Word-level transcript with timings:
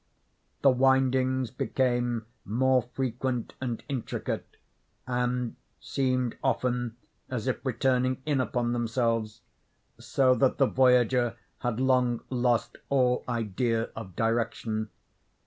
The 0.63 0.71
windings 0.71 1.51
became 1.51 2.25
more 2.43 2.81
frequent 2.95 3.53
and 3.61 3.83
intricate, 3.87 4.57
and 5.05 5.55
seemed 5.79 6.35
often 6.43 6.95
as 7.29 7.45
if 7.45 7.63
returning 7.63 8.19
in 8.25 8.41
upon 8.41 8.73
themselves, 8.73 9.41
so 9.99 10.33
that 10.33 10.57
the 10.57 10.65
voyager 10.65 11.35
had 11.59 11.79
long 11.79 12.21
lost 12.31 12.77
all 12.89 13.23
idea 13.29 13.91
of 13.95 14.15
direction. 14.15 14.89